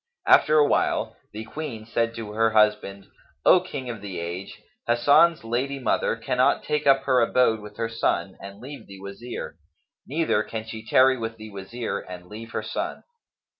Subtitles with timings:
[0.25, 3.05] After awhile the Queen said to her husband,
[3.45, 7.87] "O King of the age, Hasan's lady mother cannot take up her abode with her
[7.87, 9.57] son and leave the Wazir;
[10.07, 13.03] neither can she tarry with the Wazir and leave her son."